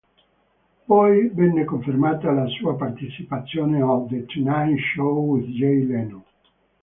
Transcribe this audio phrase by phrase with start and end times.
[0.85, 6.25] Poi venne confermata la sua partecipazione al "The Tonight Show with Jay Leno".